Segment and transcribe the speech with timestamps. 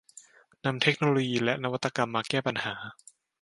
[0.65, 2.73] นำเทคโนโลยีและนวัตกรรมมาแก้ปัญหา